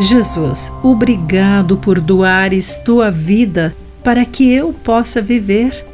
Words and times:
Jesus, 0.00 0.72
obrigado 0.82 1.76
por 1.76 2.00
doares 2.00 2.78
tua 2.78 3.10
vida 3.10 3.76
para 4.02 4.24
que 4.24 4.50
eu 4.50 4.72
possa 4.72 5.20
viver. 5.20 5.84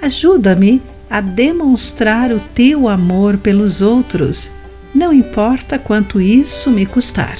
Ajuda-me 0.00 0.80
a 1.10 1.20
demonstrar 1.20 2.32
o 2.32 2.40
teu 2.40 2.88
amor 2.88 3.36
pelos 3.36 3.82
outros, 3.82 4.50
não 4.94 5.12
importa 5.12 5.78
quanto 5.78 6.18
isso 6.18 6.70
me 6.70 6.86
custar. 6.86 7.36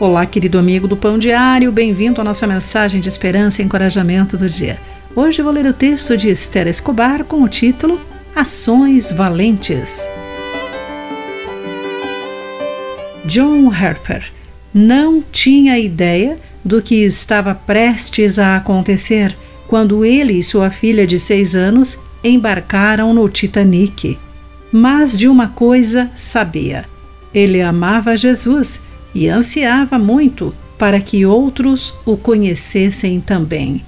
Olá, 0.00 0.24
querido 0.24 0.58
amigo 0.58 0.88
do 0.88 0.96
Pão 0.96 1.18
Diário, 1.18 1.70
bem-vindo 1.70 2.18
à 2.18 2.24
nossa 2.24 2.46
mensagem 2.46 2.98
de 2.98 3.10
esperança 3.10 3.60
e 3.60 3.64
encorajamento 3.66 4.38
do 4.38 4.48
dia. 4.48 4.80
Hoje 5.14 5.42
vou 5.42 5.52
ler 5.52 5.66
o 5.66 5.72
texto 5.74 6.16
de 6.16 6.30
Esther 6.30 6.66
Escobar 6.66 7.24
com 7.24 7.42
o 7.42 7.48
título 7.48 8.00
Ações 8.34 9.12
Valentes. 9.12 10.08
John 13.26 13.70
Harper 13.70 14.32
não 14.76 15.24
tinha 15.32 15.78
ideia 15.78 16.38
do 16.62 16.82
que 16.82 16.96
estava 16.96 17.54
prestes 17.54 18.38
a 18.38 18.56
acontecer 18.56 19.34
quando 19.66 20.04
ele 20.04 20.34
e 20.34 20.42
sua 20.42 20.68
filha 20.68 21.06
de 21.06 21.18
seis 21.18 21.56
anos 21.56 21.98
embarcaram 22.22 23.14
no 23.14 23.26
Titanic. 23.26 24.18
Mas 24.70 25.16
de 25.16 25.28
uma 25.28 25.48
coisa 25.48 26.10
sabia: 26.14 26.84
ele 27.32 27.62
amava 27.62 28.18
Jesus 28.18 28.82
e 29.14 29.28
ansiava 29.28 29.98
muito 29.98 30.54
para 30.76 31.00
que 31.00 31.24
outros 31.24 31.94
o 32.04 32.14
conhecessem 32.14 33.18
também. 33.18 33.82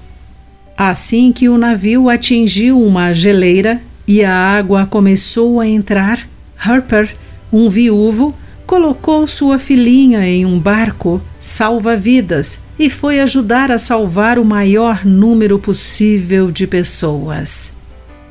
Assim 0.75 1.31
que 1.31 1.47
o 1.47 1.57
navio 1.57 2.09
atingiu 2.09 2.83
uma 2.83 3.13
geleira 3.13 3.79
e 4.07 4.23
a 4.23 4.33
água 4.33 4.87
começou 4.87 5.59
a 5.59 5.67
entrar, 5.67 6.27
Harper, 6.57 7.15
um 7.53 7.69
viúvo, 7.69 8.33
colocou 8.69 9.25
sua 9.25 9.57
filhinha 9.57 10.23
em 10.23 10.45
um 10.45 10.59
barco 10.59 11.19
salva-vidas 11.39 12.59
e 12.77 12.87
foi 12.87 13.19
ajudar 13.19 13.71
a 13.71 13.79
salvar 13.79 14.37
o 14.37 14.45
maior 14.45 15.03
número 15.03 15.57
possível 15.57 16.51
de 16.51 16.67
pessoas. 16.67 17.73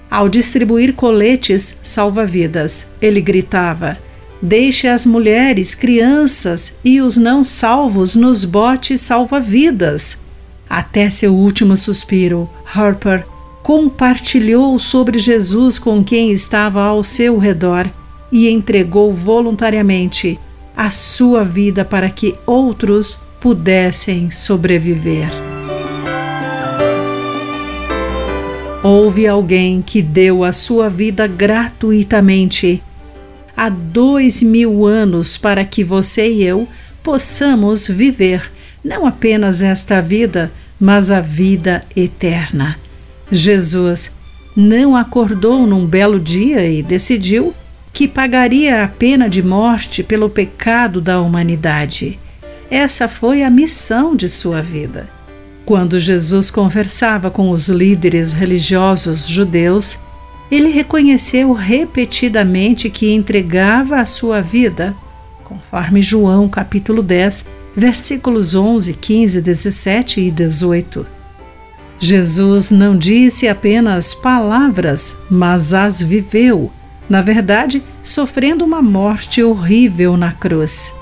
Ao 0.09 0.29
distribuir 0.29 0.95
coletes 0.95 1.77
salva-vidas, 1.83 2.87
ele 3.03 3.21
gritava: 3.21 3.99
Deixe 4.41 4.87
as 4.87 5.05
mulheres, 5.05 5.75
crianças 5.75 6.75
e 6.85 7.01
os 7.01 7.17
não 7.17 7.43
salvos 7.43 8.15
nos 8.15 8.45
botes 8.45 9.01
salva-vidas. 9.01 10.17
Até 10.71 11.11
seu 11.11 11.35
último 11.35 11.77
suspiro, 11.77 12.49
Harper 12.65 13.27
compartilhou 13.61 14.79
sobre 14.79 15.19
Jesus 15.19 15.81
com 15.81 16.05
quem 16.05 16.31
estava 16.31 16.81
ao 16.85 17.03
seu 17.03 17.39
redor 17.39 17.91
e 18.31 18.49
entregou 18.49 19.13
voluntariamente 19.13 20.39
a 20.77 20.91
sua 20.91 21.45
vida 21.45 21.85
para 21.85 22.09
que 22.11 22.35
outros 22.47 23.19
pudessem 23.41 24.31
sobreviver. 24.31 25.29
Houve 28.83 29.27
alguém 29.27 29.83
que 29.83 30.01
deu 30.01 30.45
a 30.45 30.53
sua 30.53 30.89
vida 30.89 31.27
gratuitamente 31.27 32.83
há 33.57 33.69
dois 33.69 34.43
mil 34.43 34.87
anos 34.87 35.37
para 35.37 35.65
que 35.65 35.83
você 35.83 36.31
e 36.31 36.45
eu 36.45 36.69
possamos 37.03 37.89
viver 37.89 38.51
não 38.85 39.05
apenas 39.05 39.63
esta 39.63 40.01
vida, 40.01 40.53
mas 40.79 41.11
a 41.11 41.21
vida 41.21 41.85
eterna. 41.97 42.79
Jesus 43.31 44.13
não 44.57 44.97
acordou 44.97 45.67
num 45.67 45.85
belo 45.85 46.19
dia 46.19 46.67
e 46.67 46.83
decidiu 46.83 47.53
que 47.99 48.07
pagaria 48.07 48.85
a 48.85 48.87
pena 48.87 49.29
de 49.29 49.43
morte 49.43 50.05
pelo 50.05 50.31
pecado 50.31 51.01
da 51.01 51.21
humanidade. 51.21 52.17
Essa 52.71 53.09
foi 53.09 53.43
a 53.43 53.51
missão 53.51 54.15
de 54.15 54.29
sua 54.29 54.63
vida. 54.63 55.09
Quando 55.67 55.99
Jesus 55.99 56.49
conversava 56.49 57.29
com 57.29 57.51
os 57.51 57.69
líderes 57.69 58.33
religiosos 58.33 59.27
judeus, 59.27 59.99
ele 60.49 60.69
reconheceu 60.69 61.53
repetidamente 61.53 62.89
que 62.89 63.13
entregava 63.13 63.97
a 63.97 64.07
sua 64.07 64.41
vida, 64.41 64.95
conforme 65.43 66.01
João 66.01 66.49
capítulo 66.49 67.03
10, 67.03 67.45
versículos 67.75 68.55
11, 68.55 68.95
15, 68.95 69.41
17 69.41 70.21
e 70.21 70.31
18. 70.31 71.05
Jesus 71.99 72.71
não 72.71 72.97
disse 72.97 73.49
apenas 73.49 74.15
palavras, 74.15 75.17
mas 75.29 75.75
as 75.75 76.01
viveu 76.01 76.71
na 77.09 77.23
verdade, 77.23 77.83
sofrendo 78.03 78.65
uma 78.65 78.83
morte 78.83 79.43
horrível 79.43 80.17
na 80.17 80.33
cruz. 80.33 80.95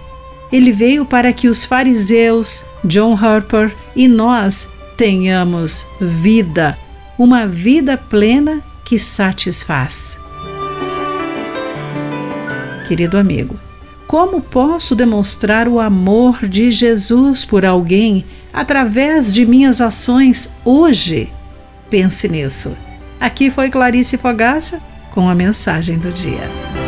Ele 0.53 0.71
veio 0.71 1.05
para 1.05 1.33
que 1.33 1.49
os 1.49 1.65
fariseus, 1.65 2.65
John 2.84 3.15
Harper 3.15 3.75
e 3.94 4.06
nós 4.06 4.69
tenhamos 4.97 5.87
vida, 6.00 6.78
uma 7.19 7.47
vida 7.47 7.97
plena 7.97 8.62
que 8.84 8.99
satisfaz. 8.99 10.19
Querido 12.87 13.19
amigo, 13.19 13.59
como 14.06 14.41
posso 14.41 14.94
demonstrar 14.94 15.67
o 15.67 15.81
amor 15.81 16.47
de 16.47 16.71
Jesus 16.71 17.44
por 17.44 17.65
alguém 17.65 18.25
através 18.53 19.34
de 19.34 19.44
minhas 19.44 19.81
ações 19.81 20.53
hoje? 20.65 21.33
Pense 21.91 22.28
nisso. 22.28 22.77
Aqui 23.19 23.50
foi 23.50 23.69
Clarice 23.69 24.17
Fogaça 24.17 24.81
com 25.16 25.31
a 25.31 25.34
mensagem 25.34 25.99
do 25.99 26.12
dia. 26.12 26.85